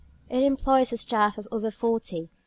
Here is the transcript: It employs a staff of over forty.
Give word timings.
It 0.31 0.41
employs 0.41 0.91
a 0.91 0.97
staff 0.97 1.37
of 1.37 1.47
over 1.51 1.69
forty. 1.69 2.31